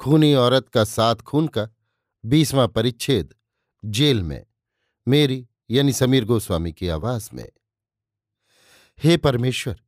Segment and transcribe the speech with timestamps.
[0.00, 1.68] खूनी औरत का सात खून का
[2.24, 3.34] बीसवां परिच्छेद
[3.82, 4.44] जेल में।
[5.06, 7.48] मेरी यानी समीर गोस्वामी की आवाज़ में।
[8.98, 9.80] हे परमेश्वर,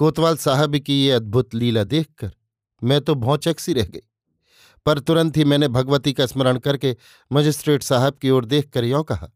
[0.00, 2.32] कोतवाल साहब की ये अद्भुत लीला देखकर
[2.82, 4.00] मैं तो भौचक सी रह गई,
[4.86, 6.96] पर तुरंत ही मैंने भगवती का स्मरण करके
[7.30, 9.30] मजिस्ट्रेट साहब की ओर देखकर यों कहा,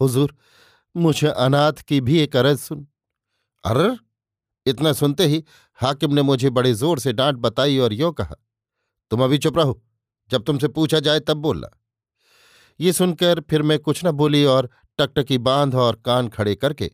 [0.00, 0.34] हुजूर,
[0.94, 2.86] मुझे अनाथ की भी एक अरज सुन।
[3.64, 3.96] अर
[4.66, 5.42] इतना सुनते ही
[5.78, 8.36] हाकिम ने मुझे बड़े ज़ोर से डांट बताई और यों कहा
[9.10, 9.82] तुम अभी चुप रहो।
[10.30, 11.68] जब तुमसे पूछा जाए तब बोलना।
[12.80, 16.90] ये सुनकर फिर मैं कुछ न बोली और टकटकी बाँध और कान खड़े करके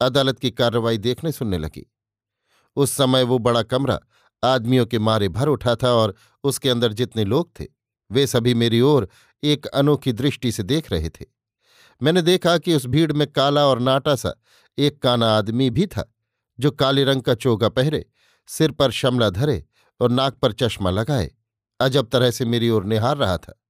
[0.00, 1.92] अदालत की कार्रवाई देखने सुनने लगी।
[2.76, 4.00] उस समय वो बड़ा कमरा,
[4.44, 7.66] आदमियों के मारे भर उठा था और उसके अंदर जितने लोग थे,
[8.10, 9.08] वे सभी मेरी ओर
[9.44, 11.26] एक अनोखी दृष्टि से देख रहे थे।
[12.02, 14.34] मैंने देखा कि उस भीड़ में काला और नाटा सा
[14.78, 16.14] एक काना आदमी भी था,
[16.60, 18.06] जो काले रंग का चोगा पहरे,
[18.46, 19.64] सिर पर शमला धरे
[20.00, 21.30] और नाक पर चश्मा लगाए।
[21.80, 23.60] अजब तरह से मेरी ओर निहार रहा था।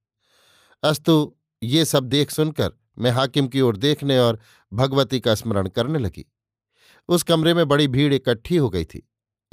[0.82, 4.38] अस्तु, ये सब देख सुनकर मैं हाकिम की ओर देखने और
[4.72, 6.24] भगवती का स्मरण करने लगी।
[7.08, 9.02] उस कमरे में बड़ी भीड़ इकट्ठी हो गई थी,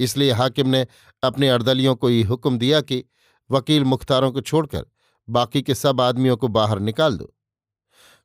[0.00, 0.86] इसलिए हाकिम ने
[1.22, 3.04] अपने अर्दलियों को ये हुक्म दिया कि
[3.50, 4.84] वकील मुख्तारों को छोड़कर
[5.28, 7.32] बाकी के सब आदमियों को बाहर निकाल दो।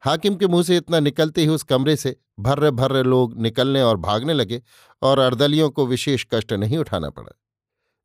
[0.03, 3.97] हाकिम के मुँह से इतना निकलते ही उस कमरे से भर्रे भर्रे लोग निकलने और
[3.97, 4.61] भागने लगे
[5.01, 7.31] और अर्दलियों को विशेष कष्ट नहीं उठाना पड़ा।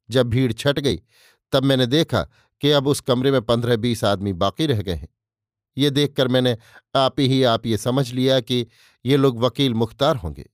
[0.09, 1.01] जब भीड़ छट गई
[1.53, 2.23] तब मैंने देखा
[2.63, 5.09] कि अब उस कमरे में पंद्रह बीस आदमी बाकी रह गए हैं।
[5.77, 6.57] ये देखकर मैंने
[6.97, 8.67] आप ही, आप ये समझ लिया कि
[9.05, 10.49] ये लोग वकील मुख्तार होंगे।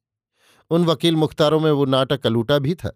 [0.71, 2.93] उन वकील मुख्तारों में वो नाटक अलूटा भी था,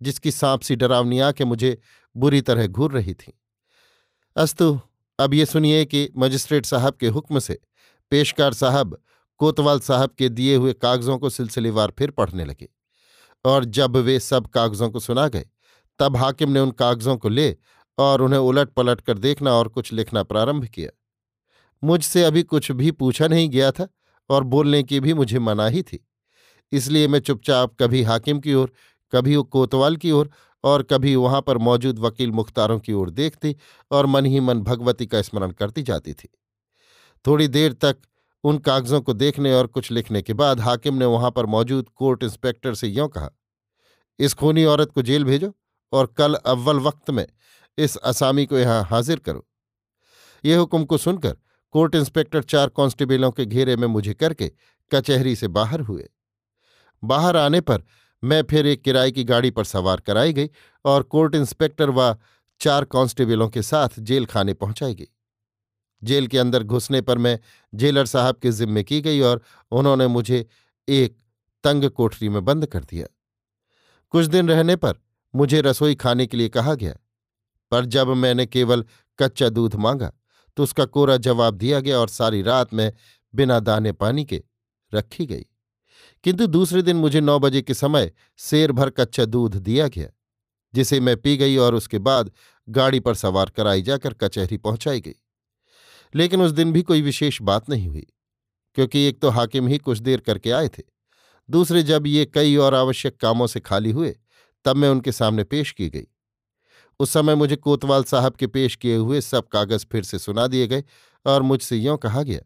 [0.00, 1.76] जिसकी सांप सी डरावनी आँखें मुझे
[2.16, 3.32] बुरी तरह घूर रही थी।
[4.36, 4.78] अस्तु,
[5.18, 7.58] अब ये सुनिए कि मजिस्ट्रेट साहब के हुक्म से
[8.12, 8.98] पेशकार साहब
[9.40, 12.68] कोतवाल साहब के दिए हुए कागजों को सिलसिलेवार फिर पढ़ने लगे,
[13.44, 15.46] और जब वे सब कागजों को सुना गए
[16.00, 17.56] तब हाकिम ने उन कागजों को ले
[17.98, 20.90] और उन्हें उलट पलट कर देखना और कुछ लिखना प्रारंभ किया।
[21.82, 23.88] मुझसे अभी कुछ भी पूछा नहीं गया था
[24.30, 26.04] और बोलने की भी मुझे मनाही थी।
[26.72, 28.72] इसलिए मैं चुपचाप कभी हाकिम की ओर,
[29.12, 30.30] कभी कोतवाल की ओर
[30.64, 33.54] और कभी वहाँ पर मौजूद वकील मुख्तारों की ओर देखती
[33.90, 36.28] और मन ही मन भगवती का स्मरण करती जाती थी।
[37.24, 37.96] थोड़ी देर तक
[38.44, 42.22] उन कागजों को देखने और कुछ लिखने के बाद हाकिम ने वहाँ पर मौजूद कोर्ट
[42.22, 43.30] इंस्पेक्टर से यों कहा,
[44.18, 45.54] इस खूनी औरत को जेल भेजो
[45.92, 47.26] और कल अव्वल वक्त में
[47.78, 49.46] इस असामी को यहाँ हाजिर करो।
[50.44, 51.36] ये हुक्म को सुनकर
[51.74, 54.50] कोर्ट इंस्पेक्टर चार कांस्टेबलों के घेरे में मुझे करके
[54.90, 56.08] कचहरी से बाहर हुए।
[57.02, 57.82] बाहर आने पर
[58.22, 60.50] मैं फिर एक किराए की गाड़ी पर सवार कराई गई
[60.84, 62.16] और कोर्ट इंस्पेक्टर व
[62.60, 65.08] चार कांस्टेबलों के साथ जेल खाने पहुंचाई गई।
[66.02, 67.38] जेल के अंदर घुसने पर मैं
[67.74, 70.46] जेलर साहब के जिम्मे की गई और उन्होंने मुझे
[70.88, 71.16] एक
[71.64, 73.06] तंग कोठरी में बंद कर दिया।
[74.10, 74.94] कुछ दिन रहने पर
[75.34, 76.94] मुझे रसोई खाने के लिए कहा गया।
[77.72, 78.84] पर जब मैंने केवल
[79.18, 80.12] कच्चा दूध मांगा
[80.56, 82.92] तो उसका कोरा जवाब दिया गया और सारी रात में
[83.34, 84.42] बिना दाने पानी के
[84.92, 85.44] रखी गई।
[86.24, 90.08] किंतु दूसरे दिन मुझे नौ बजे के समय शेर भर कच्चा दूध दिया गया,
[90.74, 92.30] जिसे मैं पी गई और उसके बाद
[92.68, 95.14] गाड़ी पर सवार कराई जाकर कचहरी पहुंचाई गई।
[96.14, 98.06] लेकिन उस दिन भी कोई विशेष बात नहीं हुई,
[98.76, 100.82] क्योंकि एक तो हाकिम ही कुछ देर करके आए थे।
[101.48, 104.16] दूसरे जब ये कई और आवश्यक कामों से खाली हुए
[104.68, 106.06] तब मैं उनके सामने पेश की गई।
[107.00, 110.66] उस समय मुझे कोतवाल साहब के पेश किए हुए सब कागज़ फिर से सुना दिए
[110.66, 110.84] गए
[111.26, 112.40] और मुझसे यों कहा गया,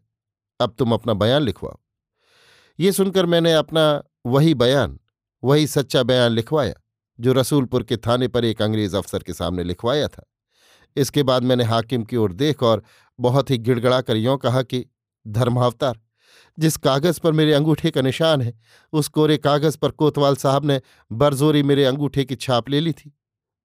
[0.59, 1.77] अब तुम अपना बयान लिखवाओ।
[2.79, 4.99] ये सुनकर मैंने अपना वही बयान,
[5.43, 6.73] वही सच्चा बयान लिखवाया,
[7.19, 10.23] जो रसूलपुर के थाने पर एक अंग्रेज़ अफसर के सामने लिखवाया था।
[10.95, 12.83] इसके बाद मैंने हाकिम की ओर देख और
[13.19, 14.85] बहुत ही गिड़गड़ा कर यों कहा कि,
[15.27, 15.99] धर्मावतार
[16.59, 18.53] जिस कागज़ पर मेरे अंगूठे का निशान है,
[18.93, 23.13] उस कोरे कागज़ पर कोतवाल साहब ने बरजोरी मेरे अंगूठे की छाप ले ली थी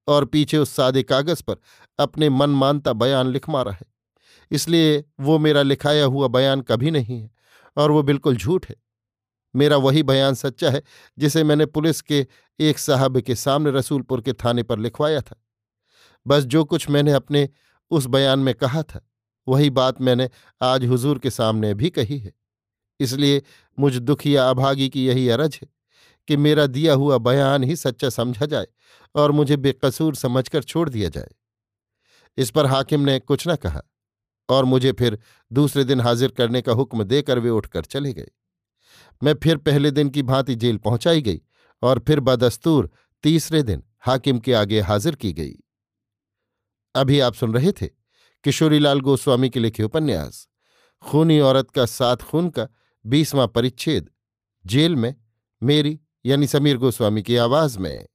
[0.09, 1.57] और पीछे उस सादे कागज़ पर
[1.99, 3.87] अपने मन मानता बयान लिख मारा है।
[4.51, 7.31] इसलिए वो मेरा लिखाया हुआ बयान कभी नहीं है
[7.77, 8.77] और वो बिल्कुल झूठ है।
[9.55, 10.83] मेरा वही बयान सच्चा है
[11.19, 12.27] जिसे मैंने पुलिस के
[12.61, 15.37] एक साहब के सामने रसूलपुर के थाने पर लिखवाया था।
[16.27, 17.49] बस जो कुछ मैंने अपने
[17.91, 19.01] उस बयान में कहा था,
[19.49, 20.29] वही बात मैंने
[20.63, 22.33] आज हुजूर के सामने भी कही है।
[23.01, 23.43] इसलिए
[23.79, 25.69] मुझ दुखिया अभागी की यही अरज है
[26.29, 28.67] कि मेरा दिया हुआ बयान ही सच्चा समझा जाए
[29.15, 31.29] और मुझे बेकसूर समझकर छोड़ दिया जाए।
[32.39, 33.83] इस पर हाकिम ने कुछ न कहा
[34.49, 35.19] और मुझे फिर
[35.53, 38.31] दूसरे दिन हाजिर करने का हुक्म देकर वे उठकर चले गए।
[39.23, 41.41] मैं फिर पहले दिन की भांति जेल पहुंचाई गई
[41.83, 42.91] और फिर बदस्तूर
[43.25, 45.55] तीसरे दिन हाकिम के आगे हाजिर की गई।
[46.95, 47.87] अभी आप सुन रहे थे
[48.45, 50.49] किशोरीलाल गोस्वामी के लिखे उपन्यास,
[51.03, 52.67] खूनी औरत का सात खून का
[53.09, 54.11] बीसवां परिच्छेद
[54.67, 55.15] जेल में
[55.63, 58.07] मेरी यानी समीर गोस्वामी की आवाज़ में।